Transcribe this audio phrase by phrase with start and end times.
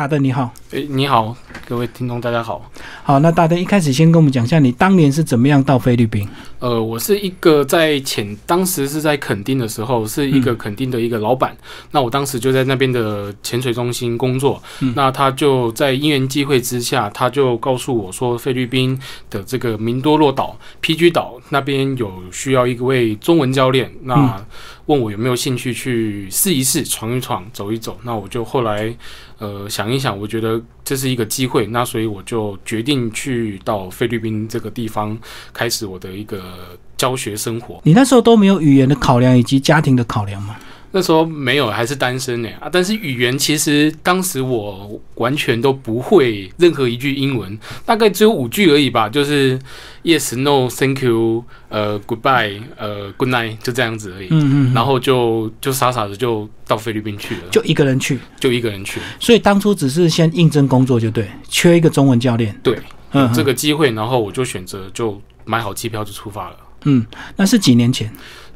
[0.00, 1.36] 大邓你好，诶，你好，
[1.68, 2.70] 各位听众大家好。
[3.02, 6.26] 好，那大邓一开始先跟我们讲一下，你当年是怎么样到菲律宾？
[6.58, 11.54] 呃，我是一个在前，当时是在垦丁的时候，是一个垦丁的一个老板。
[11.90, 14.62] 那我当时就在那边的潜水中心工作。
[14.94, 18.98] 那他就在因缘际会之下，他就告诉我说，菲律宾
[19.28, 23.92] 的这个明多洛岛 PG 岛那边有需要一位中文教练。
[24.04, 24.42] 那
[24.90, 27.96] 问我有没有兴趣去试一试、闯一闯、走一走。
[28.02, 28.92] 那我就后来
[29.38, 35.16] 呃想一想，我觉得这是一个机会，那所以我就决定去到菲律宾这个地方
[35.52, 37.80] 开始我的一个教学生活。
[37.84, 40.56] 你那时候都没有语言的考量以及家庭的考量吗？
[40.92, 42.68] 那时候没有，还是单身呢啊！
[42.70, 49.56] 但是语言其实当时我完全都不会任何一句英文，大概只有五句而已吧，就是
[50.02, 54.28] yes no thank you 呃 goodbye 呃 good night 就这样子而已。
[54.30, 54.74] 嗯嗯。
[54.74, 59.00] 然后就就傻傻的就到菲律宾去了，就一个人去，就一个人去。
[59.20, 62.58] 所以当初只是先应征工作就对，缺一个中文教练。
[62.64, 62.76] 对，
[63.12, 66.56] 嗯，这个机会，然后我就选择就买好机票就出发了。
[66.84, 68.10] 嗯，那是几年前。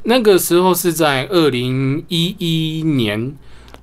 [0.07, 3.33] 那个时候是在二零一一年，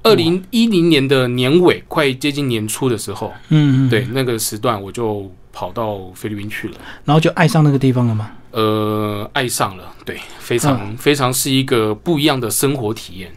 [0.04, 8.30] 二零一零年的年尾，快接近年初的时候，嗯，对，那个时段我就跑到菲律宾去了，然后就爱上那个地方了吗？
[8.52, 13.32] 呃，爱上了，对，非常非常是一个不一样的生活体验。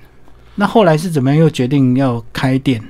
[0.54, 2.84] 那后来是怎么样又决定要开店？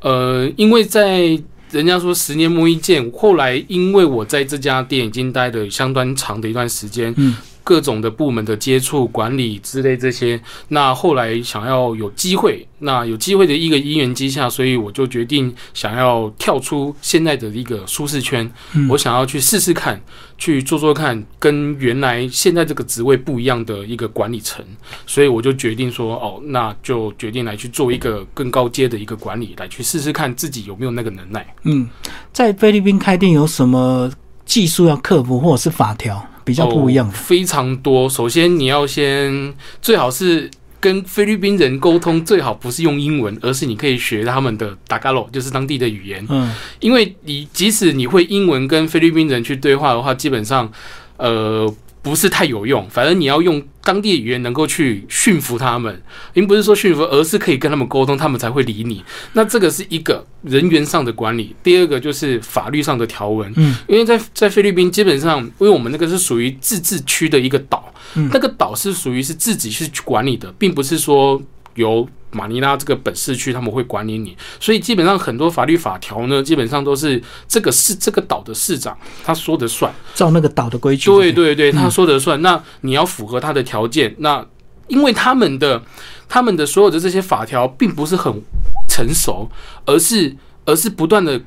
[0.00, 1.38] 呃，因为在
[1.70, 7.36] 人家说十年磨一剑，后来因为我在这家店已经待了相当长的一段时间，嗯。
[7.64, 18.48] 各种的部门的接触、管理之类这些，那后来想要有机会，那有机会的一个因缘机下，所以我就决定想要跳出现在的一个舒适圈，
[18.90, 19.98] 我想要去试试看，
[20.36, 24.62] 去做做看，跟原来现在这个职位不一样的一个管理层，
[25.06, 31.46] 所以我就决定说，哦，那就决定来去做一个更高阶的一个管理，来去试试看自己有没有那个能耐。
[31.62, 31.88] 嗯，
[32.30, 34.12] 在菲律宾开店有什么
[34.44, 36.22] 技术要克服，或者是法条？
[36.44, 38.08] 比较不一样，非常多。
[38.08, 46.24] 首先，你要先最好是跟菲律宾人沟通，最好不是用英文，而是你可以学他们的达嘎罗，就是当地的语言。
[46.28, 50.70] 嗯，因为你即使你会英文跟菲律宾人去对话的话，基本上，
[51.16, 51.74] 呃。
[52.04, 56.02] 不是太有用，反正你要用当地语言能够去驯服他们，
[56.34, 59.02] 并不是说驯服，而是可以跟他们沟通，他们才会理你。
[59.32, 63.50] 那这个是一个人员上的管理，第二个就是法律上的条文。
[63.56, 71.42] 嗯，因为在在菲律宾，基本上因为我们那个是属于自治区的一个岛，那个岛是属于是自己去管理的，并不是说
[71.74, 72.06] 由。
[72.34, 81.10] 马尼拉这个本市区他们会管理你，所以基本上很多法律法条呢，基本上都是这个市这个岛的市长他说的算，照那个岛的规矩。
[81.10, 82.42] 对对对，他说的算。
[82.42, 84.14] 那你要符合他的条件。
[84.18, 84.44] 那
[84.88, 85.82] 因为他们的
[86.28, 88.42] 他们的所有的这些法条并不是很
[88.88, 89.48] 成熟，
[89.86, 91.40] 而是而是不断的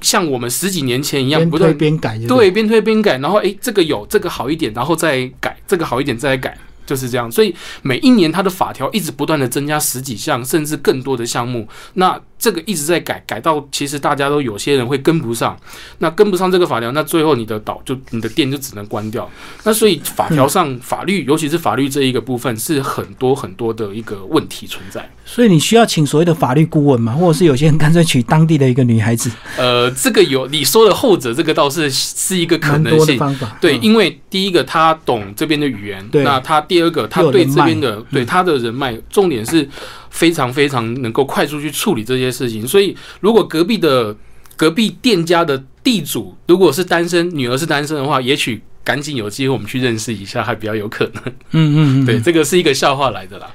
[0.00, 3.18] 像我们十几年前一样，不断边改，对，边推边改。
[3.18, 6.56] 然后诶，这个有这个好一点，然后再改这个好一点，再改。
[6.88, 11.68] 就是这样，所以每一年它的法条一直不断的增加十几项，甚至更多的项目。
[11.94, 15.58] 那这个一直在改，改到其实大家都有些人会跟不上。
[15.98, 19.28] 那跟不上这个法条，那最后你的岛就你的店就只能关掉。
[19.64, 25.10] 那所以法条上法律，尤其是法律这一个部分，是很多很多的一个问题存在。
[25.24, 29.30] 所以你需要请所谓的法律顾问嘛，或者是有些人干脆娶当地的一个女孩子。
[29.56, 33.18] 呃，这个有你说的后者，这个倒是是一个可能性。
[33.18, 39.68] 方法对，因为第一个他懂这边的语言，那他第二个他对这边的对他的人脉，重点是
[40.10, 42.66] 非常非常能够快速去处理这些事情。
[42.66, 44.16] 所以如果隔壁的
[44.56, 48.62] 隔壁店家的地主如果是单身，女儿是单身的话，也许。
[48.84, 51.22] 赶紧有机会我们去认识一下，还比较有可能。
[51.50, 53.46] 嗯嗯，嗯对，这个是一个笑话来的啦，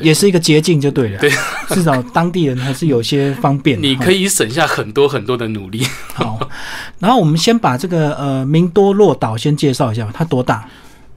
[0.00, 1.18] 也是一个捷径就对了。
[1.18, 1.30] 对，
[1.68, 5.86] 至少当地人还是有些方便， 你可以省下很多很多的努力。
[6.14, 6.40] 好，
[7.00, 10.66] 然后我们先把这个呃明多洛岛先介绍一下吧，它多大？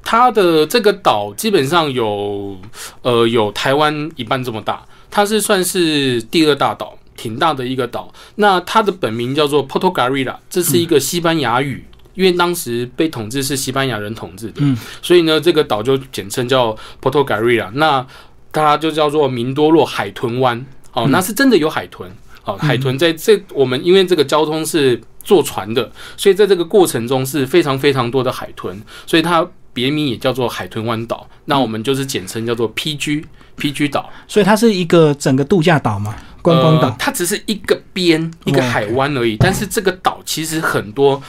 [0.03, 2.59] 它的这个岛基本上有
[3.01, 8.12] 呃有台湾一半这么大，它是算是第二大岛，挺大的一个岛。
[8.35, 11.85] 那它的本名叫做 Porto Garira，这是一个西班牙语。
[12.14, 14.61] 因为当时被统治是西班牙人统治的，
[15.02, 18.05] 所以呢，这个岛就简称叫 Porto Garira，那
[18.52, 20.64] 它就叫做明多洛海豚湾。
[20.91, 22.11] 哦，那是真的有海豚。
[22.43, 31.28] 哦，海豚在这我们因为这个交通是坐船的，所以在这个过程中是非常非常多的海豚，所以它别名也叫做海豚湾岛。
[31.46, 33.23] 那我们就是简称叫做 PG
[33.58, 34.09] PG 岛。
[34.28, 36.96] 所以它是一个整个度假岛嘛，观光岛。
[36.97, 41.22] 它只是一个边一个海湾而已，但是这个岛其实很多。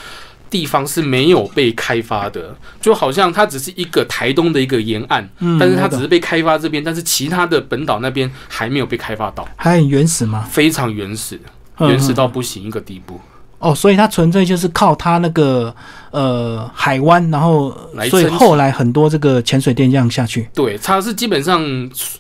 [0.53, 10.47] 地方是没有被开发的，就好像它只是一个台东的一个沿岸，嗯但是它只是被开发这边，但是其他的本岛那边还没有被开发到，还很原始吗？
[10.51, 11.41] 非常原始，
[11.79, 13.19] 原始到不行一个地步。
[13.63, 15.73] 哦，所以它纯粹就是靠它那个
[16.11, 17.73] 呃海湾，然后
[18.11, 20.51] 所以后来很多这个潜水店这样下去。
[20.53, 21.63] 对，它是基本上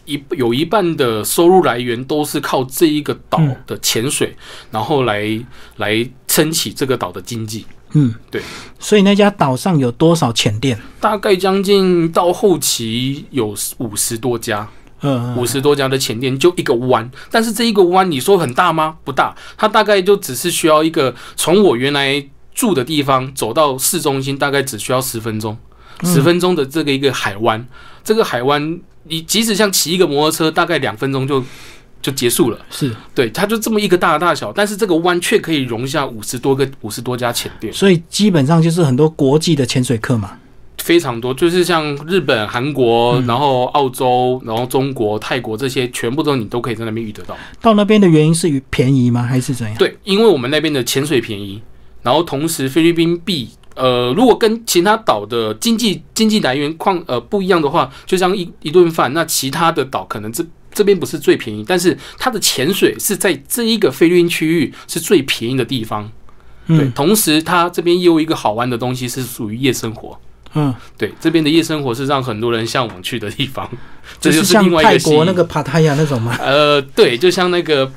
[0.04, 4.36] 一有一半的收入来源都是靠这一个岛的潜水，
[4.70, 5.26] 然后来
[5.78, 7.66] 来撑起这个岛的经济。
[7.94, 8.40] 嗯，对。
[8.78, 10.80] 所以那家岛上有多少潜店？
[11.00, 14.68] 大概将近到后期有五十多家。
[15.02, 18.96] 嗯，五十多家的前店就一个弯，但是这一个弯你说很大吗？
[19.04, 25.56] 不大，它大概就只是需要一个从我原来住的地方走到市中心，大概只需要十分钟，
[26.04, 27.66] 十分钟的这个一个海湾，
[28.04, 31.42] 这个海湾你即使像骑一个摩托车，大概两分钟就
[32.00, 32.58] 就结束了。
[32.70, 32.94] 是。
[33.14, 40.38] 对，它就这么一个大的大小，但是这个湾却可以容下五十多个、五十多家潜店，所以基本上就是很多国际的潜水客嘛。
[40.82, 47.36] 非常多，就是像日本、韩国，然后澳洲，然后中国、泰国这些，全部都你都可以在那边遇得到。
[47.60, 49.22] 到那边的原因是便宜吗？
[49.22, 49.76] 还是怎样？
[49.78, 51.62] 对，因为我们那边的潜水便宜，
[52.02, 66.10] 然后同时菲律宾币，呃，如果跟其他岛的经济经济来源矿呃不一样的话，就像一一顿饭，那其他的岛可能这这边不是最便宜，但是它的潜水是在这一个菲律宾区域是最便宜的地方。
[66.66, 70.18] 对，同时它这边又有一个好玩的东西是属于夜生活。
[70.54, 73.68] 嗯，对，这边的夜生活是让很多人向往去的地方，
[74.20, 76.36] 这就是另外一个泰国那个帕塔亚那种吗？
[76.40, 77.90] 呃，对，就像那个。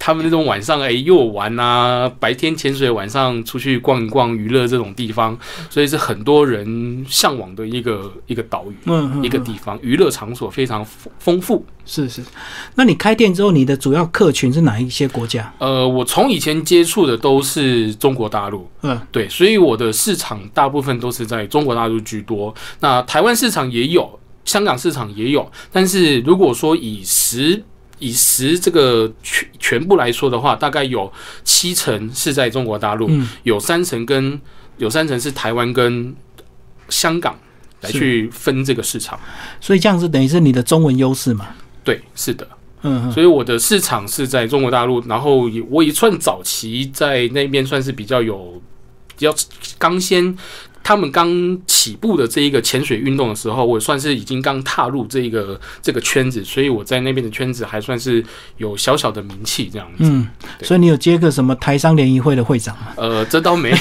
[0.00, 5.38] 他们那种晚上哎又玩啊，白天潜水，晚上出去逛一逛娱乐这种地方，
[5.68, 10.84] 所以是很多人向往的一个一个岛屿，嗯，一个地方，娱乐场所非常
[11.18, 11.64] 丰富。
[11.84, 12.22] 是是，
[12.76, 15.52] 那你开店之后，你的主要客群是哪一些国家？
[15.58, 22.54] 呃，我从以前接触的都是中国大陆，嗯，对，所以我的市场大部分都是在中国大陆居多。
[22.78, 27.62] 那台湾市场也有，香港市场也有，但是如果说以十
[28.00, 31.10] 以十这个全全部来说的话，大概有
[31.44, 33.08] 七成是在中国大陆，
[33.44, 34.40] 有三成跟
[34.78, 36.12] 有三成是台湾跟
[36.88, 37.38] 香港
[37.82, 39.16] 来去分这个市场，
[39.60, 41.46] 所以这样子等于是你的中文优势嘛？
[41.84, 42.48] 对，是的，
[42.82, 48.60] 嗯，所以我的市场是在中国大陆，然后我也算早期在那边算是比较有
[49.16, 49.32] 比较
[49.78, 50.36] 刚先。
[50.90, 58.24] 他们刚起步的这一个潜水运动的时候，我算是已经刚踏入这一个这个圈子，所以我在那边的圈子还算是
[58.56, 59.98] 有小小的名气这样子。
[60.00, 60.26] 嗯，
[60.62, 62.88] 所以你有接个什么台商联谊会的会长吗？
[62.96, 63.76] 呃，这倒没有，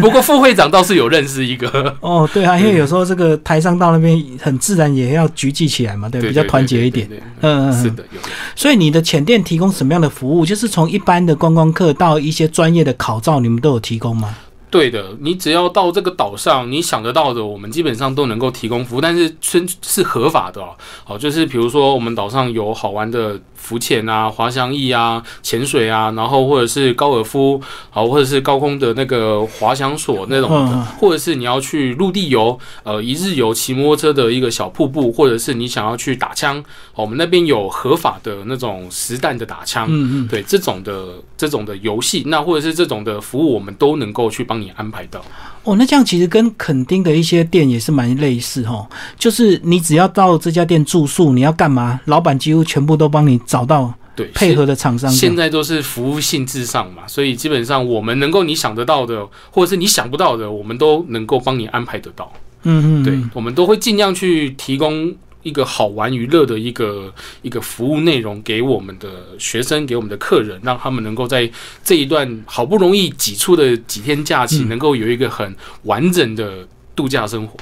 [0.00, 1.96] 不过副会长倒是有认识一个。
[2.02, 7.08] 哦，对啊，因为有时候这个台商到那边很自然也要聚集起来嘛，对，比较团结一点。
[7.40, 8.20] 嗯嗯，是的，有。
[8.56, 10.44] 所以你的潜店提供什么样的服务？
[10.44, 14.34] 就是从一般的观光客到一些专业的考照，你们都有提供吗？
[14.70, 20.76] 对的，你只要到这个岛上，你想得到的，我们基本上都能够提供服务，但是是是合法的哦。
[21.04, 23.40] 好，就是比如说我们岛上有好玩的。
[23.60, 27.60] 浮潜啊，滑翔翼啊，潜水啊，然后或者是高尔夫，
[27.90, 36.62] 好，或者是高空的那个滑翔索那种的，或者是你要去陆地游，呃，一日游骑摩托车的一个小瀑布，或者是你想要去打枪，
[36.96, 45.22] 我们那边有合法的那种实弹的打枪，嗯嗯，对，这种的这种的游戏，那或者是这种的服务，我们都能够去帮你安排到。
[45.62, 55.10] 哦，那这样其实跟垦丁的一些店也是蛮类似哈，就是你只要到这家店住宿，你要干嘛，老板几乎全部都帮你找到对配合的厂商。
[55.10, 62.32] 现在都是服务性质上嘛，所以基本上我们能够你想得到的，或者是你想不到的，我们都能够帮你安排得到。
[62.62, 65.14] 嗯嗯，对，我们都会尽量去提供。
[65.42, 71.50] 一个好玩娱乐的一个一个服务内容给我们的学生，给我们的客人，让他们能够在
[71.82, 77.58] 这一段好不容易挤出的几天假期，能够有一个很完整的度假生活。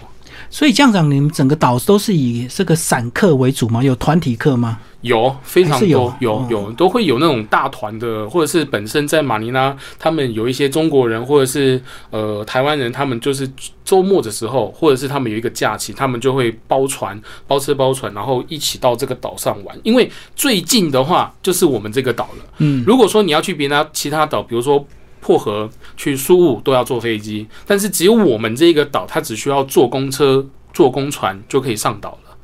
[0.50, 3.82] 所以，样长，你们整个岛都是以这个散客为主吗？
[3.82, 4.78] 有团体客吗？
[5.02, 13.48] 有，非常多，有有都会有那种大团的，或者是本身在马尼拉，他们有一些中国人，或者是呃台湾人，他们就是
[13.84, 19.78] 周末的时候，或者是他们有一个假期，他们就会包船、包车、包船，然后一起到这个岛上玩。
[19.84, 22.44] 因为最近的话就是我们这个岛了。
[22.58, 24.84] 嗯，如果说你要去别的其他岛，比如说
[25.20, 32.36] 破河去苏武，都要坐飞机，但是只有我们这个岛，它只需要坐公车、坐公船就可以上岛了。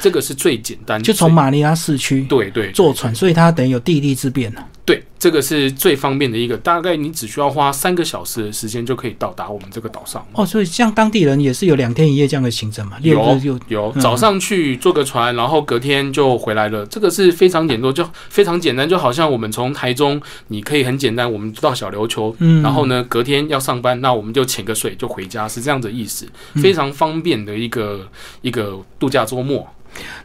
[0.00, 4.66] 这个是最简单，就从马尼拉市区对对坐船，所以它等于有地利之便了。
[4.84, 10.26] 对，这个是最方便的一个，大概你只需要花三个小时的时间就可以到达我们这个岛上。
[10.32, 12.96] 哦，所以像当地人也是有两天一夜这样的行程嘛？
[13.00, 16.84] 有有，早上去坐个船，然后隔天就回来了。
[16.86, 22.34] 这个是非常简单，就非常简单，就好像我们从台中，你可以很简单，我们到小琉球，
[22.64, 28.08] 然后呢隔天要上班，那我们就潜个水就回家，是这样的意思，非常方便的一个
[28.40, 29.64] 一个度假周末。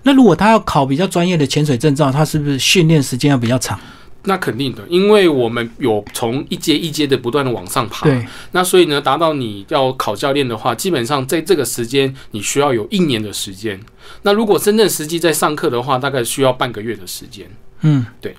[0.01, 3.79] 那如果他要考比较专业的潜水证照，他是不是训练时间要比较长？
[4.27, 8.05] 那肯定的，因为我们有从一阶一阶的不断的往上爬。
[8.05, 8.27] 对。
[8.51, 13.79] 那所以呢，达到你要考教练的话，基本上在这个时间你需要有一年的时间。
[14.24, 17.48] 那如果真正实际在上课的话，大概需要半个月的时间。
[17.81, 18.36] 嗯，对。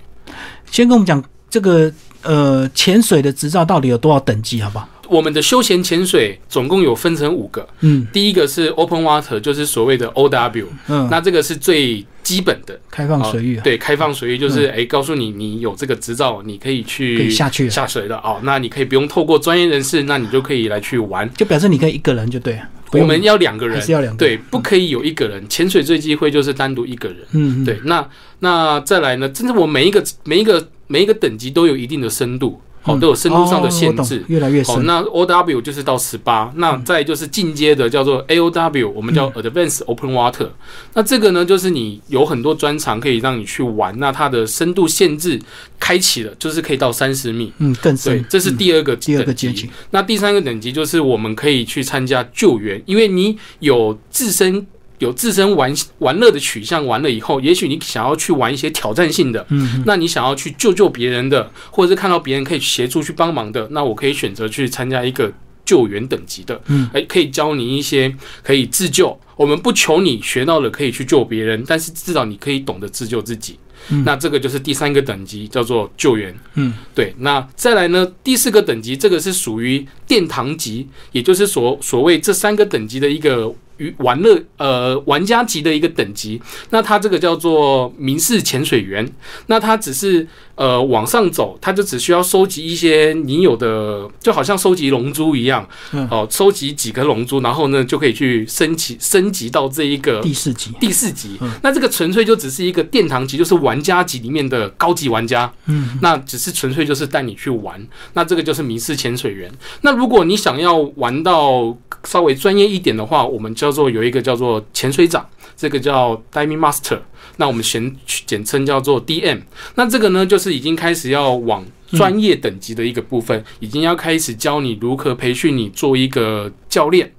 [0.70, 1.90] 先跟我们讲这个
[2.22, 4.86] 呃潜水的执照到底有多少等级，好不好？
[5.08, 7.66] 我们的休闲潜水总共有分成五个。
[7.80, 10.66] 嗯，第一个是 Open Water，就是所谓的 OW。
[10.88, 13.62] 嗯，那这个是最基本的开放水域啊。
[13.64, 18.38] 对，开放水域就是哎，告诉你你有这个执照，你可以去下去下水了哦。
[18.42, 22.60] 那你可以不用透过专业人士，那你就可以来去玩，就表示你可以一个人就对。
[22.92, 25.42] 我们要两个人，是要两对，不可以有一个人。
[25.48, 27.18] 潜水最忌讳就是单独一个人。
[27.32, 27.80] 嗯，对。
[27.84, 28.06] 那
[28.40, 29.26] 那再来呢？
[29.30, 32.60] 真的，我每一个每一个每一个等级都有一定的深度。
[32.84, 34.86] 哦，都有深度上的限制，越来越深。
[34.86, 40.48] 那 O W 就是到十八，那再就是进阶的叫做 A O W，我们叫 Advanced Open Water。
[40.94, 43.98] 那这个呢，就是你有很多专长可以让你去玩。
[43.98, 45.40] 那它的深度限制
[45.78, 48.18] 开启了，就是可以到三十米，嗯，更深。
[48.18, 49.68] 对，这是第二个第二个阶级。
[49.90, 54.66] 那第三个等级就是我们可以去参加救援，因为你有自身。
[54.98, 65.32] 有自身玩玩乐的取向，完了以后，也许你想要去玩一些挑战性的，嗯，那你想要去救救别人的，或者是看到别人可以协助去帮忙的，那我可以选择去参加一个
[65.64, 69.18] 救援等级的，嗯，诶，可以教你一些可以自救。
[69.36, 73.58] 我们不求你学到了可以去救别人，但是至少你可以懂得自救自己。
[74.04, 76.36] 那这个就是第三个等级，叫做救援。
[76.54, 77.14] 嗯，对。
[77.18, 78.06] 那再来呢？
[78.24, 83.54] 第四个等级，这个是属于殿堂级，也就是所所谓这三个等级的一个。
[83.78, 89.08] 与玩乐呃玩家级的一个等级，那它这个叫做民事潜水员，
[89.46, 95.64] 那它只是呃往上走，它就只需要收集一些你有的，就好像收集龙珠一样，
[96.10, 107.80] 哦，收集几颗龙珠，然后呢就可以去升级升级到这一个第四级，第四级，那这个纯粹就只是一个殿堂级，就是玩家级里面的高级玩家，嗯，那只是纯粹就是带你去玩，
[108.14, 109.48] 那这个就是民事潜水员。
[109.82, 117.00] 那如果你想要玩到稍微专业一点的话，我们叫做有一个叫做潜水长，这个叫 Diving Master，
[117.38, 119.40] 那我们简简称叫做 DM。
[119.74, 127.12] 那这个呢，就是已经开始要往专业等级的一个部分，已经要开始教你如何培训你做一个教练。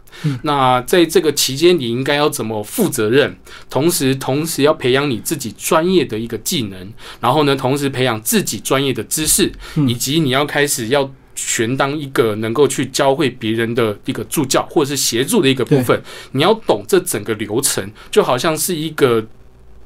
[0.44, 3.36] 那在这个期间，你应该要怎么负责任？
[3.70, 9.52] 同时，同时要培养你自己专业的一个技能，然后呢，同时培养自己专业的知识，
[9.86, 11.12] 以及你要开始要。
[11.48, 16.02] 全当一个能够去教会别人的一个助教或者是协助的一个部分，
[16.34, 19.26] 你要懂这整个流程，就好像是一个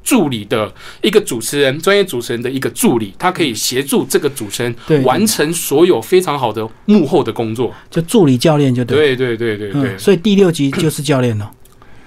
[0.02, 9.98] 助理的一个主持人，专业主持人的一个助理，他可以协助这个主持人完成所有非常好的幕后的工作，就助理教练就对，对对对对对。
[9.98, 11.50] 所以第六集就是教练了。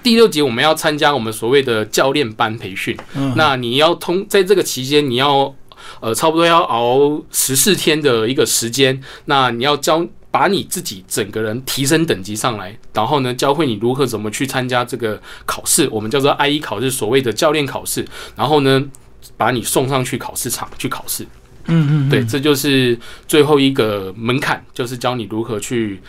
[0.02, 2.96] 第六集我们要参加我们所谓的教练班培训，
[3.34, 5.54] 那你要通在这个期间你要。
[6.00, 18.84] 呃，差不多要熬十四天的一个时间，那你要教把你自己整个人提升等级上来，然后呢，教会你如何怎么去参加这个考试，我们叫做 I E 考试，所谓的教练考试，然后呢，
[19.36, 21.26] 把你送上去考试场去考试。
[21.66, 26.00] 嗯嗯，对，这就是最后一个门槛，就是教你如何去。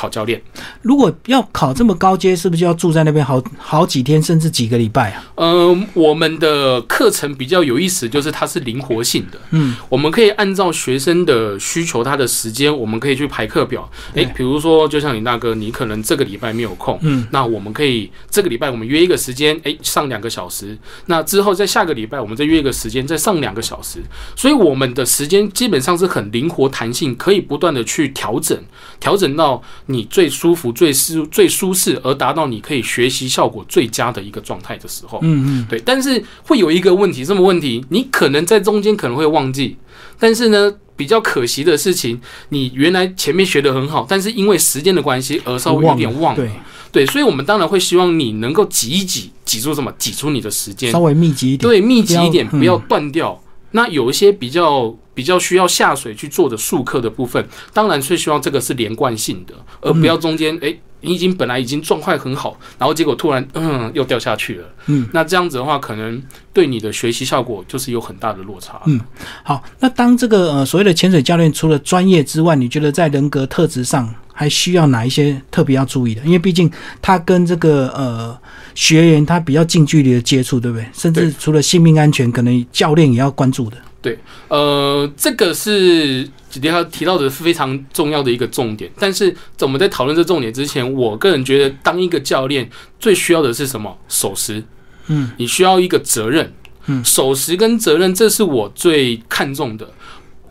[0.00, 0.40] 考教练，
[0.80, 5.22] 如果要考这么高阶，是不是就要住在那边好好几天，甚至几个礼拜啊？
[5.34, 9.38] 嗯，我们的课程比较有意思，就是它是灵活性的。
[9.50, 13.86] 嗯，我们可以按照学生的需求，他的时间，我们可以去排课表。
[14.14, 20.78] 诶，比如说，就像你大哥，你可能这个礼拜没有空，嗯，那我们可以这个礼拜我们约一个时间，诶，上两个小时。
[21.06, 24.02] 那之后在下个礼拜我们再约一个时间，再上两个小时。
[24.34, 28.58] 所以我们的时间基本上是很灵活、弹性，可以不断的去调整，
[28.98, 29.62] 调整到。
[29.92, 35.80] 你最舒服、最舒、最舒适，而达到你可以学习效果最佳的一个状态的时候，嗯嗯，对。
[35.84, 37.84] 但是会有一个问题，什么问题？
[37.90, 39.76] 你可能在中间可能会忘记，
[40.18, 42.20] 但是呢，比较可惜的事情，
[42.50, 46.36] 你原来前面学的很好，但是因为时间的关系而稍微有点忘了。
[46.36, 46.50] 对
[46.92, 49.92] 对，所以我们当然会希望你能够挤一挤，挤出什么？
[49.98, 53.40] 挤出你的时间，稍微密集一点，对，密集一点，不要断掉。
[53.72, 66.22] 那有一些比较比较需要下水去做的术课的部分，当然最希望这个是连贯性的，而不要中间哎，你已经本来已经状态很好，然后结果突然嗯又掉下去了，嗯，那这样子的话，可能
[66.52, 68.80] 对你的学习效果就是有很大的落差。
[68.86, 69.00] 嗯，
[69.42, 76.22] 好，那当这个呃所谓的潜水教练除了专业之外，你觉得在人格特质上还需要哪一些特别要注意的？
[76.24, 76.70] 因为毕竟
[77.02, 78.38] 他跟这个呃。
[78.72, 80.86] 学员他比较近距离的接触，对不对？
[80.94, 83.76] 甚至除了性命安全，可能教练也要关注的。
[84.00, 84.16] 对，
[84.48, 88.90] 呃，这个是今天提到的非常重要的一个重点。
[88.96, 92.70] 但是，在我们在讨论这重点之前，我个人觉得，当一个教练
[93.00, 93.94] 最需要的是什么？
[94.08, 94.62] 守时。
[95.08, 96.50] 嗯，你需要一个责任。
[96.86, 99.86] 嗯，守时跟责任，这是我最看重的。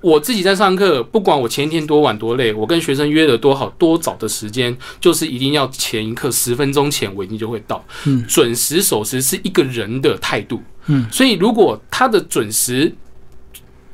[0.02, 7.84] 我自己在上课，不管我前一天多晚多累，我跟学生约了多好多早的时间，就是一定要前一刻十分钟前我一定就会到。
[8.06, 10.62] 嗯，准时守时是一个人的态度。
[10.86, 12.94] 嗯，所以如果他的准时，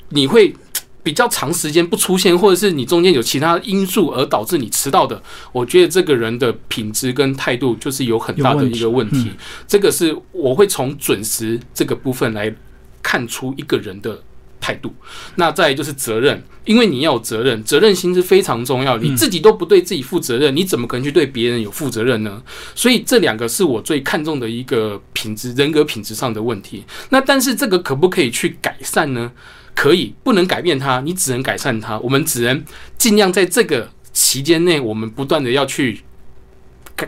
[0.10, 0.54] 你会
[1.02, 5.20] 比较长时间不出现，或者是你中间有其他因素而导致你迟到的，
[5.52, 9.32] 我觉得这个人的品质跟态度就是有很大的一个问题。
[9.68, 12.54] 这个是我会从准时这个部分来
[13.02, 14.22] 看出一个人的。
[14.66, 14.92] 态度，
[15.36, 18.98] 那再就是责任，因为你要有责任，责任心是非常重要。
[18.98, 22.42] 你自己都不对自己负责任，你怎么可能去对别人有负责任呢？
[22.74, 26.84] 所以这两个是我最看重的一个品质，人格品质上的问题。
[27.10, 29.32] 那但是这个可不可以去改善呢？
[29.76, 32.00] 可以，不能改变它，你只能改善它。
[32.00, 32.66] 我们只能
[32.98, 36.02] 尽量在这个期间内，我们不断的要去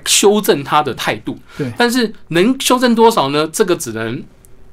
[0.06, 1.36] 修正他的态度。
[1.58, 3.50] 对，但是能修正多少呢？
[3.52, 4.24] 这个只能。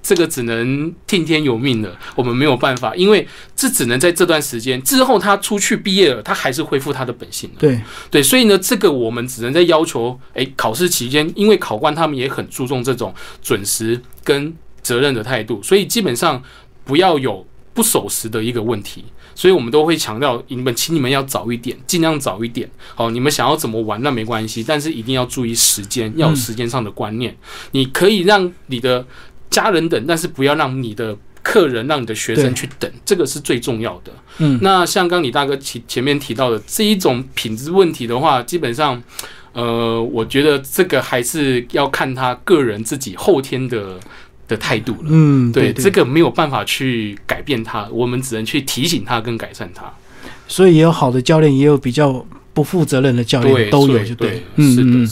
[0.04, 7.80] 这个只能听天由命了，我们没有办法，因为这只能在这段时间之后，他出去毕业了，他还是恢复他的本性对
[8.10, 16.42] 对，所以呢，这个我们只能在要求，诶，考试期间，因为考官他们也很注重这种准时跟责任的态度，所以基本上
[16.84, 19.06] 不要有不守时的一个问题。
[19.34, 22.70] 所以我们都会强调，你们请你们要早一点，尽量早一点。
[22.94, 27.34] 好，你们想要怎么玩那没关系，但是一定要注意时间，要有时间上的观念。
[27.72, 29.06] 你可以让你的。
[29.54, 34.10] 家人等，但是不要让你的客人、让你的学生去等，这个是最重要的。
[34.38, 39.00] 嗯，那像刚李大哥前前面提到的这一种品质问题的话，基本上，
[39.52, 44.00] 呃，我觉得这个还是要看他个人自己后天的
[44.48, 45.08] 的态度了。
[45.10, 49.92] 嗯，对，这个没有办法去改变他，我们只能去提醒他跟改善他。
[50.48, 52.26] 所以也有好的教练，也有比较。
[52.54, 55.10] 不负责任的教练都有，就对，嗯嗯。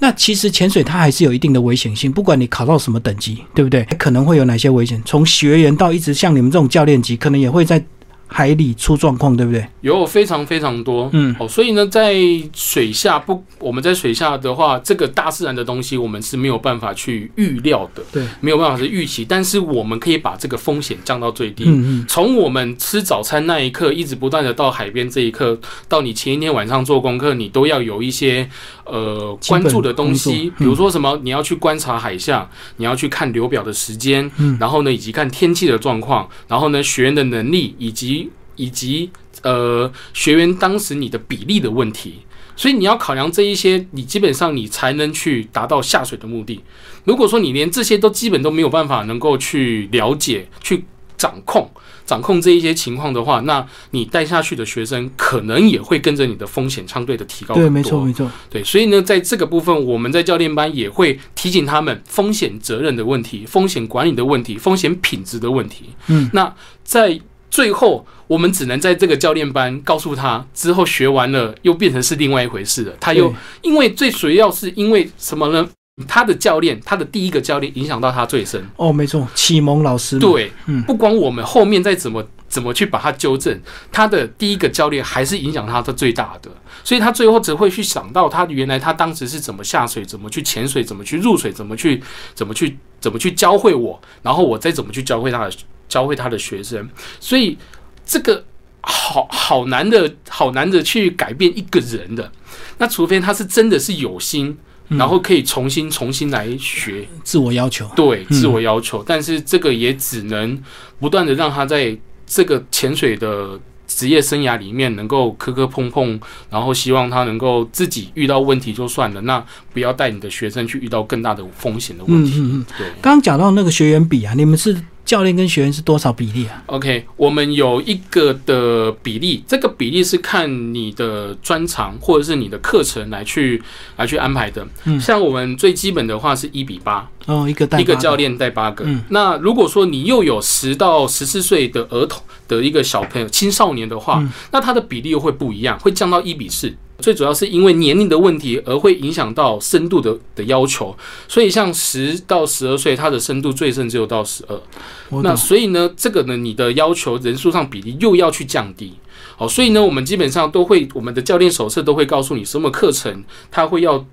[0.00, 3.84] 那其实潜水它还是有一定的危险性，不管你考到什么等级，对不对？
[3.98, 5.00] 可能会有哪些危险？
[5.04, 7.84] 从学员到一直像你们这种教练级，可能也会在。
[8.28, 9.66] 海里出状况，对不对？
[9.80, 12.14] 有非常非常多，嗯，哦，所以呢，在
[12.54, 21.64] 水下不，我们在水下的话，这个大自然的东西，我们是没有办法去预料的，对，没有办法是预期，但是我们可以把这个风险降到最低。
[21.66, 28.48] 嗯嗯，从我们吃早餐那一刻，一直不断的到海边这一刻，到你前一天晚上做功课，你都要有一些
[28.84, 38.17] 呃关注的东西，比如说什么，你要去观察海象，你要去看流表的时间，嗯，然后呢，以及看天气的状况，然后呢，学员的能力以及
[38.58, 39.10] 以及
[39.42, 42.16] 呃学员当时你的比例的问题，
[42.54, 46.60] 所以你要考量这一些，你基本上你才能去达到下水的目的。
[47.04, 50.84] 如果说你连这些都基本都没有办法能够去了解、去
[51.16, 51.70] 掌控、
[52.04, 57.54] 掌控这一些情况的话，那你带下去的学生可能也会跟着你的风险相对的提高。
[57.54, 58.30] 对，没错，没错。
[58.50, 65.86] 对，所以呢，在这个部分，我们在教练班也会提醒他们风险责任的问题、风险管理的问题、风险品质的问题。
[66.08, 67.20] 嗯，那在。
[67.50, 72.92] 最后，我们只能在这个教练班告诉他，之后学完了又变成是另外一回事了。
[73.00, 73.32] 他又
[73.62, 75.68] 因为最主要是因为什么呢？
[76.06, 78.64] 他的教练，他的第一个教练影响到他最深。
[78.76, 80.16] 哦，没错，启蒙老师。
[80.20, 86.48] 对，嗯，不管我们后面再怎么怎么去把他纠正，他的第一个教练还是影响他的最大的。
[86.84, 92.00] 所以他最后只会去想到他原来他当时是怎么下水，怎么去潜水，怎么去入水，怎么去
[92.32, 95.50] 怎么去怎么去教会我，然后我再怎么去教会他的。
[95.88, 97.56] 教会他的学生，所以
[98.04, 98.44] 这个
[98.82, 102.30] 好好难的，好难的去改变一个人的。
[102.78, 104.56] 那除非他是真的是有心，
[104.88, 109.02] 然后可以重新重新来学，自我要求，对，自我要求。
[109.06, 110.62] 但是这个也只能
[111.00, 111.96] 不断的让他在
[112.26, 113.58] 这个潜水的。
[113.90, 116.20] 职业生涯里面能够磕磕碰碰，
[116.50, 122.32] 然后希望他能够自己遇到问题就算了，那不要带你的学生去遇到更大的风险的问题。
[122.32, 122.66] 嗯嗯嗯。
[122.76, 124.76] 对，刚刚讲到那个学员比啊，你们是
[125.08, 133.62] 教练跟学员是多少比例啊？OK，我们有一个的比例，这个比例是看你的专长或者是你的课程来去
[133.96, 134.68] 来去安排的。
[134.84, 137.08] 嗯，像我们最基本的话是一比八。
[137.24, 138.84] 哦，一个带一个教练带八个。
[138.86, 146.70] 嗯，那如果说你又有十到十四岁的儿童的一个小朋友、青少年的话，那他的比例又会不一样，会降到一比四。
[146.98, 150.96] 最主要是因为年龄的问题而会影响到深度的的要求，
[151.28, 155.22] 所以像十到十二岁，它的深度最深只有到十二。
[155.22, 158.94] 那所以呢，这个呢，你的要求人数上比例又要去降低。
[159.36, 164.04] 好，所以呢，我们基本上都会，我们的教练手册都会告诉你什么课程，他会要。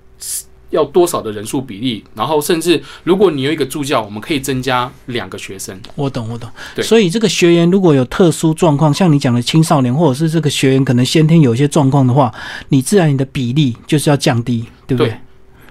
[0.71, 5.79] 要多少的人数比例，然后甚至如果你有一个助教，我们可以增加两个学生。
[5.95, 6.49] 我懂，我懂。
[6.75, 12.33] 对，所以这个学员如果有特殊状况，像你讲的青少年，或者是这个学员可能先天有一些状况的话，
[12.69, 15.15] 你自然你的比例就是要降低，对不对？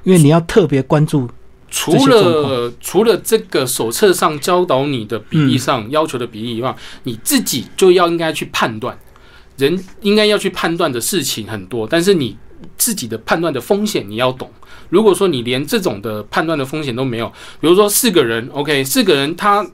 [0.04, 1.28] 因为你要特别关注
[1.70, 8.96] 除了除了这个手册上教导你的比例上要求的比例以外，你自己就要应该去判断，
[9.57, 12.37] 人应该要去判断的事情很多，但是你
[12.76, 14.48] 自己的判断的风险你要懂。
[14.94, 17.26] 如果说你连这种的判断的风险都没有，
[17.61, 19.66] 比如说四个人，OK，四个人他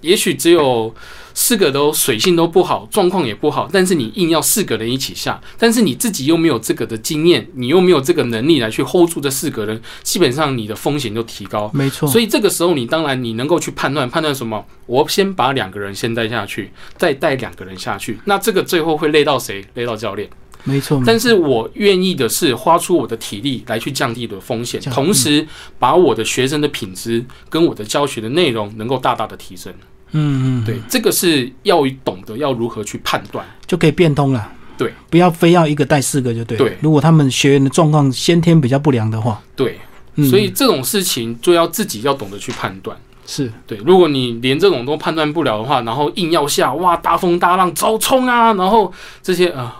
[0.00, 0.94] 也许只有。
[1.32, 11.70] 四个都水性都不好，状况也不好，但是你硬要四个人一起下，但是你自己又没有这个的经验，你又没有这个能力来去 hold 住这四个人，基本上你的风险就提高。
[11.72, 14.62] 没错，所以这个时候你当然你能够去判断判断什么？
[14.86, 19.64] 我先把两个人先带下去，再带两个人下去，那这个最后会累到谁？
[19.74, 20.28] 累到教练。
[20.64, 25.46] 没错，但是我愿意的是花出我的体力来去降低的风险，同时
[25.78, 29.72] 把我的学生的品质跟我的教学的内容能够大大的提升。
[30.12, 34.52] 嗯嗯，对，这个是要懂得要如何去判断，就可以变通了。
[34.76, 36.58] 对，不要非要一个带四个就对。
[36.58, 39.78] 对，如果他们学员的状况先天比较不良的话，对，
[40.28, 42.96] 所以这种事情就要自己要懂得去判断。
[43.26, 43.52] 是。
[43.66, 48.92] 对，如果你连这种都判断不了的话，然后硬要下，哇，大风大浪，招冲啊，然后
[49.22, 49.79] 这些啊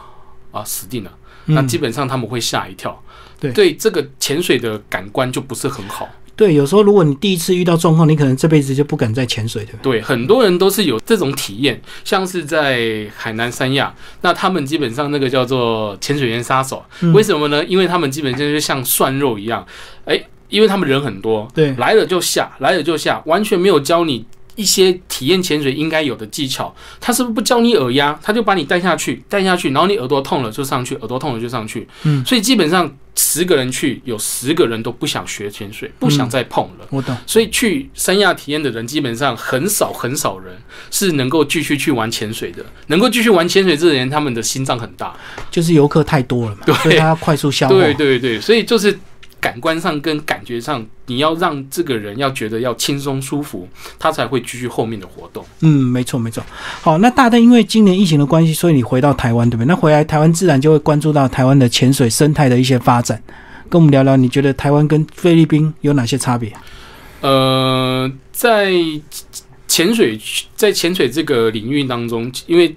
[0.51, 1.11] 啊死定了，
[1.47, 3.03] 那基本上他们会吓一跳。
[3.39, 6.09] 对，对，这个潜水的感官就不是很好。
[6.37, 9.73] 对，有时候如果你第一次遇到状况，你可能这辈子就不敢再潜水的。
[9.83, 16.83] 对，很多人都是有这种体验，像是在海南三亚，那他们基本上那个叫做潜水员杀手，
[17.13, 17.63] 为什么呢？
[17.67, 19.67] 因为他们基本上就像涮肉一样，
[20.07, 24.25] 哎，因为他们人很多，对，来了就下，来了就下，完全没有教你。
[24.61, 31.89] 一些体验潜水应该有的技巧，他是不是不教你耳压，他就把你带下去，带下去，然后你耳朵痛了就上去，耳朵痛了就上去。
[32.03, 36.87] 嗯，所以基本上十个人去，有十个人都不想学潜水，不想再碰了。
[36.91, 37.17] 我懂。
[37.27, 40.55] 所以去三亚体验的人基本上很少很少人
[40.91, 45.15] 是能够继续去玩潜水的，能够继续玩潜水这些人，他们的心脏很大，
[45.51, 47.75] 就是游客太多了嘛，所以他要快速消化。
[47.75, 48.99] 对对对，所以就是。
[49.41, 53.67] 感官上跟感觉上，你要让这个人要觉得要轻松舒服，
[53.99, 55.45] 他才会继续后面的活动。
[55.61, 56.45] 嗯，没错没错。
[56.83, 59.67] 好，那大邓因为今年疫情的关系，所以你回到台湾对不对？
[59.67, 63.23] 那回来台湾自然就会关注到台湾的潜水生态的一些发展。
[63.69, 66.53] 跟我们聊聊，你觉得台湾跟菲律宾有哪些差别？
[67.21, 68.73] 呃，在
[69.69, 70.21] 潜水
[70.57, 72.75] 在潜水这个领域当中，因为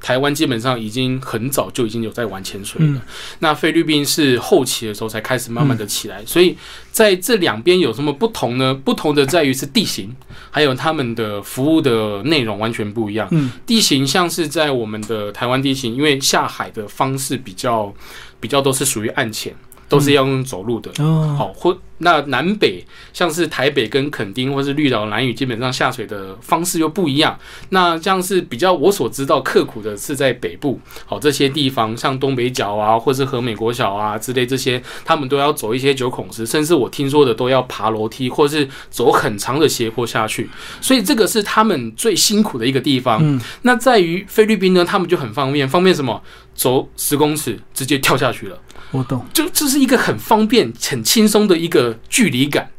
[0.00, 3.02] 台湾基本上已经很早就已经有在玩潜水了，
[3.40, 6.56] 那菲律宾是后期的时候才开始慢慢的起来，所以
[6.90, 8.74] 在这两边有什么不同呢？
[8.74, 10.14] 不同的在于是地形，
[10.50, 13.28] 还有他们的服务的内容完全不一样。
[13.30, 17.94] 嗯，地形像是在我们的台湾地形，因为下海的方式比较
[18.40, 19.54] 比较都是属于岸潜。
[19.90, 20.92] 都是要用走路的，
[21.36, 27.38] 好或那南北像是台北跟垦丁或是绿岛、蓝屿，基本上下水的方式又不一样。
[27.70, 40.48] 那像是比较我所知道刻苦的是在北部，好这些地方像东北角啊，或是和美国小啊之类这些，他们都要走一些九孔石，甚至我听说的都要爬楼梯，或是走很长的斜坡下去。
[40.80, 43.40] 所以这个是他们最辛苦的一个地方。
[43.62, 46.22] 那在于菲律宾呢，他们就很方便，方便什么？
[46.52, 48.58] 走十公尺直接跳下去了。
[48.90, 52.70] 我懂，就这是一个很方便、很轻松的一个距离感。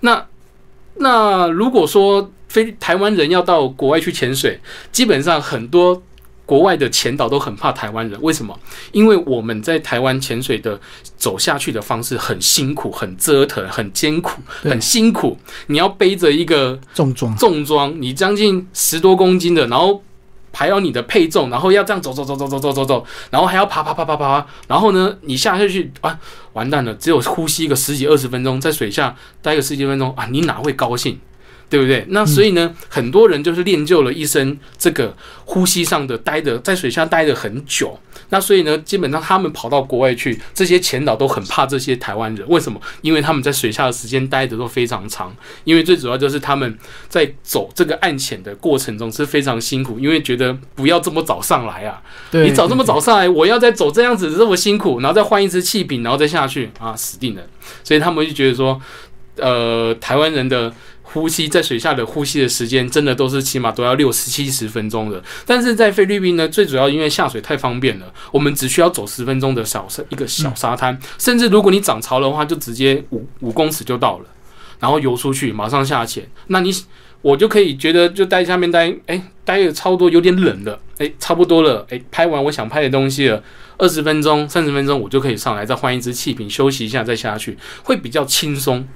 [0.00, 0.26] 那
[0.96, 4.60] 那如果说非台湾人要到国外去潜水，
[4.92, 6.02] 基本上很多
[6.44, 8.20] 国外的潜导都很怕台湾人。
[8.22, 8.58] 为什么？
[8.92, 10.80] 因为我们在台湾潜水的
[11.16, 15.36] 走下去的方式很辛苦、很折腾、很艰苦、很辛苦。
[15.66, 20.02] 你要背着一个重装重装，你将近十多公斤的，然后。
[20.56, 26.18] 还要你的配重，然后要这样走走走走走走走走，然后还要爬爬爬爬爬，然后呢，你下下去啊，
[26.54, 31.20] 完蛋了，只有呼吸个十几二十分钟，在水下待个十几分钟啊，你哪会高兴？
[31.68, 32.04] 对不对？
[32.10, 37.98] 那所以呢，很多人就是练就了一身这个呼吸上的待的，在水下待的很久。
[38.28, 42.48] 那所以呢，基本上他们跑到国外去，这些前导都很怕这些台湾人。
[42.48, 42.80] 为什么？
[43.00, 45.34] 因为他们在水下的时间待的都非常长。
[45.64, 46.76] 因为最主要就是他们
[47.08, 52.02] 在走这个暗潜的过程中是非常辛苦，因为觉得不要这么早上来啊，
[52.32, 57.42] 你早这么早上来，我要再走这样子这么辛苦，然后再换一支气瓶，然后再下去啊，死定了。
[57.84, 58.80] 所以他们就觉得说，
[59.36, 60.72] 呃，台湾人的。
[61.16, 65.22] 呼吸在水下的呼吸的时间，真的都是起码都要六十七十分钟的。
[65.46, 74.26] 但是在菲律宾呢，最主要因为下水太方便了，我们只需要走十分钟的小沙一个小沙滩，甚至如果你涨潮的话，就直接五五公尺就到了，
[74.78, 76.28] 然后游出去，马上下潜。
[76.48, 76.70] 那你
[77.22, 83.42] 我就可以觉得就待下面待，哎，待了超多，有点冷了，哎，差不多了，哎，拍完我想拍的东西了，
[83.78, 88.86] 二十分钟、三十分钟我就可以上来，再换一支气瓶休息一下再下去，会比较轻松。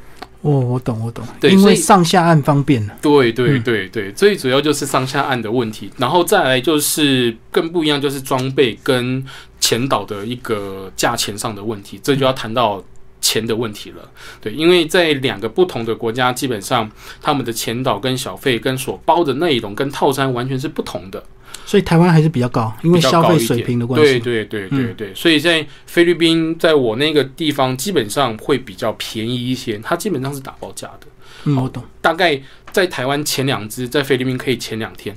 [0.42, 2.84] 哦，我懂，我懂，因为上下岸方便。
[2.86, 2.96] 了。
[3.02, 9.22] 对对对对，最主要就是上下岸的问题，然后再来就是更不一样，就是装备跟
[9.60, 12.82] 前导的一个价钱上的问题，这就要谈到
[13.20, 14.10] 钱的问题了。
[14.40, 21.22] 对，因为在两个不同的国家，基本上他们的前导跟小费跟所包的内容跟套餐完全是不同的。
[21.66, 24.18] 所以台湾还是比较高，因为消费水平的关系。
[24.18, 31.06] 对对对对对，所以在菲律宾，在我那个地方，基本上会比较便宜一些，它基本上是打包价的。
[31.44, 31.82] 嗯，我懂。
[32.00, 32.40] 大概
[32.72, 35.14] 在台湾前两只，在菲律宾可以前两天。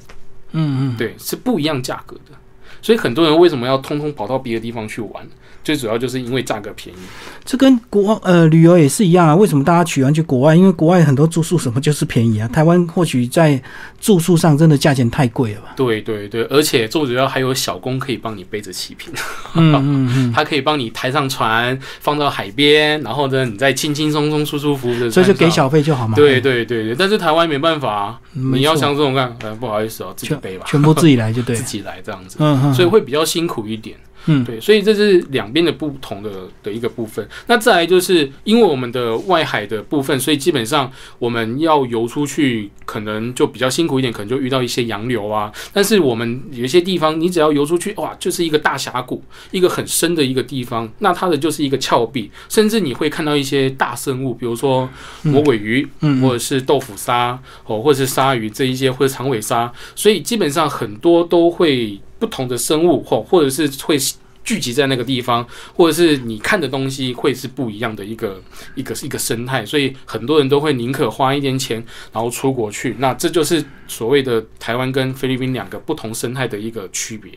[0.52, 2.38] 嗯嗯，对，是不一样价格的。
[2.84, 5.26] 所以很多人为什么要通通跑到别的地方去玩？
[5.63, 7.00] 最主要就是因为价格便宜，
[7.46, 9.34] 这跟国呃旅游也是一样啊。
[9.34, 10.54] 为什么大家喜欢去国外？
[10.54, 12.46] 因为国外很多住宿什么就是便宜啊。
[12.50, 13.62] 台湾或许在
[14.02, 15.67] 住宿上真的价钱太贵了吧？
[15.78, 19.13] 对对对，而且最主要还有小工可以帮你背着气瓶，
[19.54, 26.15] 嗯嗯嗯， 他可以帮你抬上船，放到海边，然后呢，你再轻轻松松、舒舒服服的，所以就给小费就好嘛。
[26.17, 33.96] 对对对对，但是台湾没办法，你要像这种干，呃，不好意思哦，自己背吧，全部自己来就对， 自己来这样子，嗯嗯，所以会比较辛苦一点。
[34.26, 36.32] 嗯，对，所以这是两边的不同的
[36.64, 37.28] 的一个部分。
[37.48, 45.52] 那再来就是因为我们的外海的部分，所以基本上我们要游出去，可能就比较辛苦一点，可能就遇到一些洋流啊。
[45.74, 54.90] 但是我们有一些地方，你只要游出去，哇，就是一个大峡谷，一个很深的一个地方，那它的就是一个峭壁，甚至你会看到一些大生物，比如说
[55.24, 62.00] 魔尾鱼，嗯，或者是豆腐鲨，哦，或者是鲨鱼这一些，或者长尾鲨，所以基本上很多都会。
[62.24, 63.98] 不同的生物或或者是会
[64.46, 68.42] 聚集在那个地方，或者是你看的东西会是不一样的一个
[68.76, 71.84] 一个一个生态，所以很多人都会宁可花一点钱，
[72.14, 72.96] 然后出国去。
[73.00, 77.30] 那这就是所谓的台湾跟菲律宾两个不同生态的一个区别。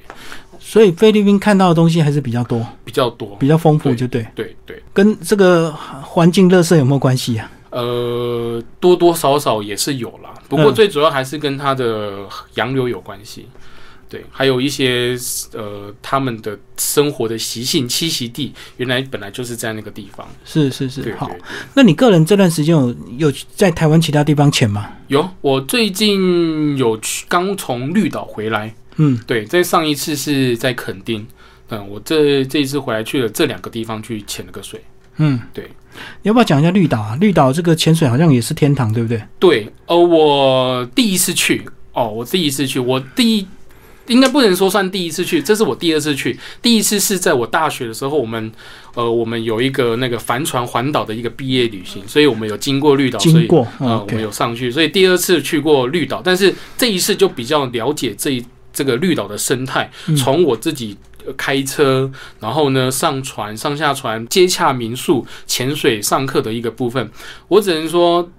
[0.61, 4.81] 所以菲律宾看到的东西还是比较多，比较多，比较丰富，就对，对对。
[4.93, 7.51] 跟这个环境垃圾有没有关系啊？
[7.71, 13.49] 呃，多多少少也是有啦，不过最主要还是跟它的洋流有关系。
[14.09, 15.19] 对，还有一些
[15.53, 20.27] 呃，他们的生活的习性、栖息地，原来本来就是在那个地方。
[20.45, 21.29] 是是是，好。
[21.75, 24.89] 那你个人这段时间有有在台湾其他地方潜吗？
[25.09, 28.73] 有，我最近有去，刚从绿岛回来。
[28.97, 31.27] 嗯，对，在上一次是在垦丁。
[31.71, 34.81] 嗯，我这这一次回来去了这两个地方去潜了个水。
[35.17, 35.69] 嗯，对。
[36.23, 37.17] 你要不要讲一下绿岛啊？
[37.21, 39.21] 绿岛这个潜水好像也是天堂，对不对？
[39.41, 43.47] 对，呃，我第一次去，哦，我第一次去，我第一。
[44.09, 46.39] 应该不能说算第一次去，这是我第二次去。
[46.63, 48.53] 第一次是在我大学的时候，我们
[48.95, 59.91] 呃，我们有一个那个帆船环岛的一个毕业旅行，所以我们有经过绿岛，经过呃，我们有上去，所以第二次去过绿岛，但是这一次就比较了解这一这个绿岛的生态。
[60.17, 60.97] 从我自己
[61.37, 67.11] 开车，然后呢上船、上下船、接洽民宿、潜水、上课的一个部分，
[67.49, 68.31] 我只能说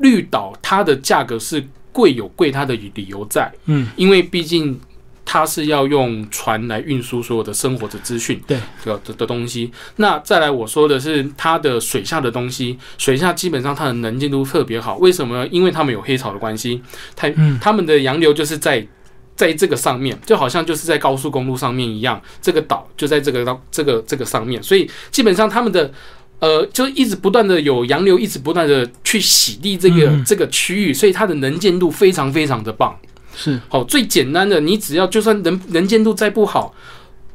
[0.00, 4.78] 绿岛它的价格是贵有贵它的理由在，嗯，因为毕竟。
[5.26, 9.70] 它是要用船来运输所有的生活的资讯，对的的东西。
[9.96, 14.96] 那再来我说的是它的水下的东西，水下基本上它的能见度特别好。
[14.98, 15.44] 为什么？
[15.48, 16.80] 因为它们有黑潮的关系，
[17.16, 17.28] 它
[17.60, 18.86] 他们的洋流就是在
[19.34, 25.92] 在这个上面，就好像就是在高速公路上面一样，这个岛就在这个到这个这个上面，所以基本上他们的
[26.38, 32.96] 呃就一直不断的有洋流，一直不断的去洗涤这个这个区域，所以它的能见度非常非常的棒。
[33.36, 36.74] 是好，最简单的，你只要就算能能见度再不好，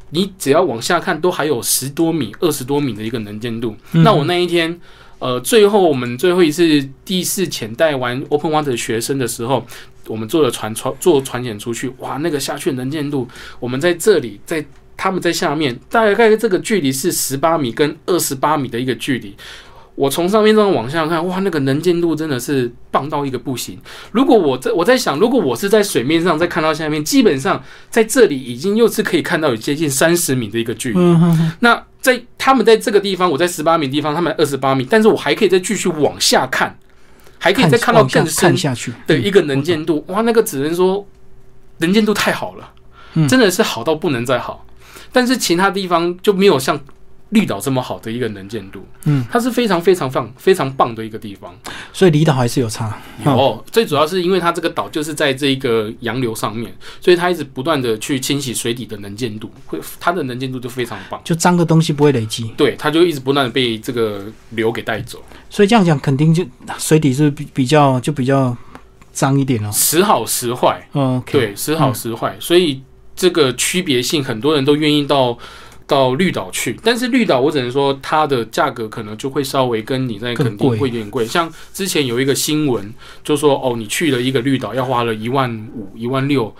[0.09, 3.75] 你只要往下看，都还有十多米、二十多米的一个能见度。
[3.91, 4.77] 那我那一天，
[5.19, 9.63] 呃，最后我们最后一次第四潜带完 Open Water 学生的时候，
[10.07, 13.27] 我们坐了船船坐船潜出去，哇，那个下去能见度，
[13.59, 14.65] 我们在这里，在
[14.97, 19.35] 他们在下面，大概这个距离是十八米跟二十八米的一个距离。
[20.01, 23.77] 我从上面这样往下看，哇，那个能见度真的是棒到一个不行。
[24.11, 30.99] 如果我在我在想，如果我是在水面上再看到下面，基本上在这里已经又是可以看到有接近三十米的一个距离。
[31.59, 36.75] 那在他们在这个地方，我在十八米地方，他们二十八米，但是我还可以再继续往下看，
[37.37, 38.55] 还可以再看到更深
[39.05, 40.03] 的一个能见度。
[40.07, 41.05] 哇，那个只能说
[41.77, 42.71] 能见度太好了，
[43.27, 44.65] 真的是好到不能再好。
[45.11, 46.81] 但是其他地方就没有像。
[47.31, 51.53] 绿岛这么好的一个能见度，嗯，它是非常非常棒、非常棒的一个地方，
[51.93, 53.01] 所以离岛还是有差。
[53.25, 62.53] 有，最主要是因为它这个岛就是在这个洋流上面，所以它一直不断的去清洗水底的能见度，会它的能见度就非常棒，就脏的东西不会累积。
[62.57, 65.23] 对，它就一直不断的被这个流给带走。
[65.49, 66.45] 所以这样讲，肯定就
[66.77, 68.53] 水底是比比较就比较
[69.13, 69.71] 脏一点哦。
[69.71, 72.81] 时好时坏，嗯，对，时好时坏，所以
[73.15, 75.37] 这个区别性，很多人都愿意到。
[75.91, 81.25] 到绿岛去，但是绿岛我只能说它的价格可能就会稍微跟你在肯定会有点贵。
[81.25, 82.93] 像之前有一个新闻
[83.25, 86.55] 就说，哦，你去了一个绿岛要花了一万五、一万六，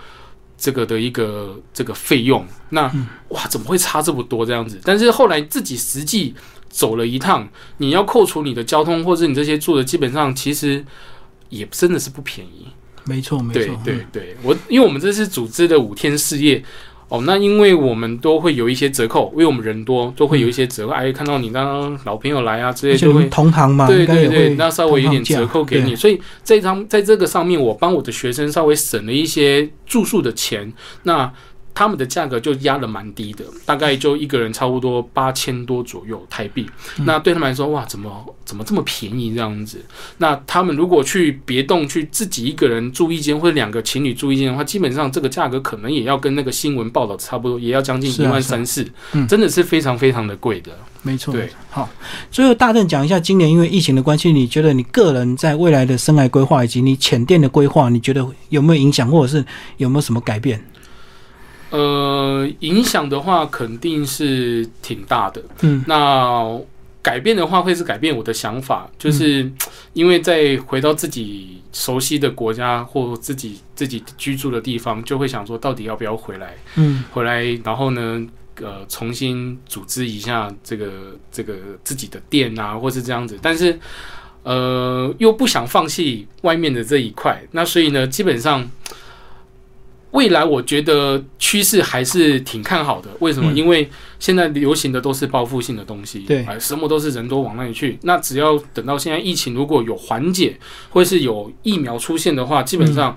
[0.58, 2.46] 这个的一个这个费用。
[2.68, 2.92] 那
[3.28, 4.78] 哇，怎么会差这么多这样子？
[4.84, 6.34] 但是后来自己实际
[6.68, 10.84] 走了一趟，你要扣除你的交通或者你这些住的，基本上其实
[11.48, 12.66] 也真的是不便宜。
[13.06, 16.62] 没错，没错，对对对，我因为我们这是组织的五天事业。
[17.12, 20.94] 哦，那因为我们都会有一些折扣，因为我们人多，都会有一些折扣。
[20.94, 25.94] 哎，看到你刚老朋友来啊之类，就会同行嘛，对对对，那稍微有点折扣给你。
[25.94, 30.72] 所以这张在这个上面，我帮我的学生稍微省了一些住宿的钱。
[31.02, 31.30] 那
[31.74, 36.68] 他们的价格就压的蛮低的，大概就一个人差不多八千多左右台币。
[36.98, 39.84] 那对他们来说，哇，怎么怎么这么便宜这样子？
[40.18, 48.86] 那他们如果去别栋去自己一个人住一间，或者两个情侣住一间的话，基本上这个价格可能也要跟那个新闻报道差不多，也要将近一万三四，
[49.28, 50.70] 真的是非常非常的贵的。
[51.02, 51.88] 没错，对，好。
[52.30, 59.44] 最后大正讲一下，今年因为疫情的关系，你觉得你个人在未来的生涯规划以及你浅店的规划，你觉得有没有影响，或者是
[59.78, 60.62] 有没有什么改变？
[61.72, 65.42] 呃，影响的话肯定是挺大的。
[65.62, 66.60] 嗯，那
[67.00, 69.50] 改变的话会是改变我的想法，就是
[69.94, 76.54] 因为在回到自己熟悉的国家或自己自己居住的地方，就会想说到底要不要回来？
[76.76, 78.22] 嗯，回来然后呢，
[78.60, 83.38] 呃，重新组织一下这个这个自己的店啊，或是这样子。
[83.40, 83.80] 但是
[84.42, 88.70] 呃，又不想放弃外面的这一块，那所以呢，基本上。
[90.12, 93.10] 未来我觉得趋势还是挺看好的。
[93.20, 93.50] 为什么？
[93.52, 97.98] 因为现在流行的都是报复性的东西，对，什么都是人多往那里去。
[98.02, 100.56] 那只要等到现在疫情如果有缓解，
[100.90, 103.16] 或是有疫苗出现的话，基本上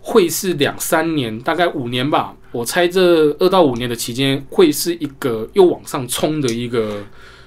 [0.00, 2.34] 会是两三年，大概五年吧。
[2.50, 7.04] 我猜这二到五年的期间会是一个又往上冲的一个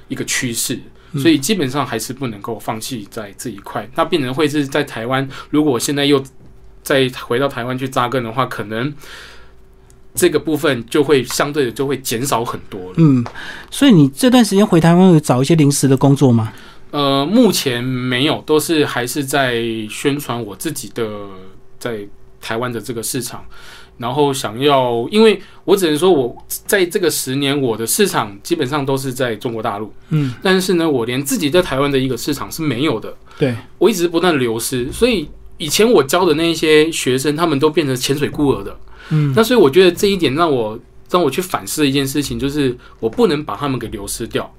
[0.07, 0.79] 一个趋势，
[1.17, 3.89] 所以基本上还是不能够放弃在这一块。
[3.95, 6.23] 那病人会是在台湾，如果现在又。
[6.85, 8.93] 再回到台湾去扎根的话，可能
[10.13, 12.93] 这个部分就会相对的就会减少很多了。
[12.97, 13.25] 嗯，
[13.71, 16.53] 所以你这段时间回台湾有找一些临时的工作吗？
[16.91, 21.09] 呃，目前没有，都是还是在宣传我自己的
[21.79, 22.07] 在
[22.39, 23.43] 台湾的这个市场，
[23.97, 29.91] 然后想要，因为我只能说我在这个十年，我的市场基本上都是在中国大陆。
[30.09, 33.11] 嗯，但是呢，我连自己在台湾的一个市场是没有的。
[33.39, 35.27] 对，我一直不断流失，所以。
[35.57, 38.77] 以前我教的那些学生，他们都变成潜水孤儿的，
[39.09, 40.77] 嗯，那所以我觉得这一点让我
[41.09, 44.53] 让我去反思一件事情，就是我不能把他们给流失掉。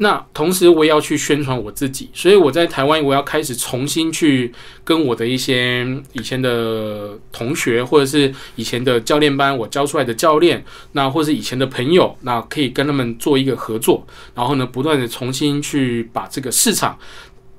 [0.00, 4.52] 那同时我也要去宣传我自己，所以我在台湾我要开始重新去
[4.84, 14.06] 跟我的一些以前的同学，或者是以前的教练班我教出来的教练，那或是以前的朋友，那可以跟他们做一个合作，
[14.36, 16.96] 然后呢，不断的重新去把这个市场。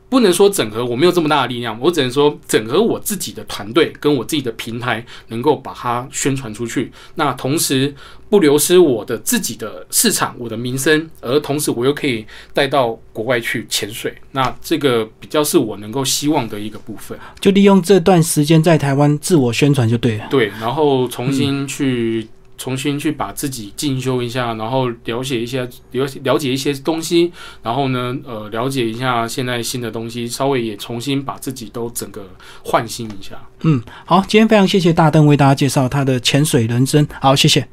[0.10, 6.92] 不能说整合，我没有这么大的力量，我只能说整合我自己的团队跟我自己的平台，能够把它宣传出去。
[7.16, 7.94] 那同时
[8.30, 14.14] 不流失我的自己的市场，我的名声，而同时我又可以带到国外去潜水。
[14.32, 17.18] 那这个比较是我能够希望的一个部分。
[17.40, 20.28] 就利用这段时间在台湾自我宣传就对了。
[20.30, 22.28] 对，然后重新去。
[22.60, 27.32] 重新去把自己进修一下，然后了解一些了了解一些东西，
[27.64, 32.28] 然后呢，呃，了解一下现在新的东西，稍微也重新把自己都整个
[32.62, 33.40] 换新一下。
[33.62, 37.70] 嗯，好，今天非常谢谢大邓为大家介绍他的潜水人生，好，谢谢。